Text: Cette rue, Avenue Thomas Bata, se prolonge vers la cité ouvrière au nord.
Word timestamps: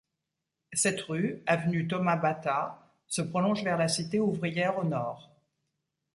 Cette 0.73 1.01
rue, 1.01 1.43
Avenue 1.45 1.87
Thomas 1.87 2.15
Bata, 2.15 2.91
se 3.05 3.21
prolonge 3.21 3.63
vers 3.63 3.77
la 3.77 3.87
cité 3.87 4.19
ouvrière 4.19 4.79
au 4.79 4.83
nord. 4.83 5.29